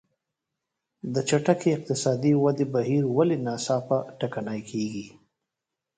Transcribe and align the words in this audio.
د 1.13 1.15
چټکې 1.29 1.69
اقتصادي 1.73 2.33
ودې 2.43 2.65
بهیر 2.73 3.03
ولې 3.17 3.37
ناڅاپه 3.45 3.97
ټکنی 4.19 4.61
کېږي. 4.69 5.07